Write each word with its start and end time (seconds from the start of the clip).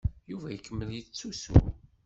Yuba 0.31 0.47
ikemmel 0.51 0.89
yettusu. 0.95 1.53